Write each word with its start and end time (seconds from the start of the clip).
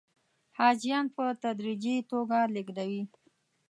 حاجیان 0.57 1.05
په 1.15 1.23
تدریجي 1.43 1.95
توګه 2.11 2.37
لېږدوي. 2.53 3.03